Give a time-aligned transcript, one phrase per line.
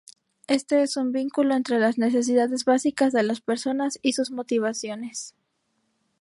[0.47, 5.35] Este es un vínculo entre las necesidades básicas de las personas y sus motivaciones.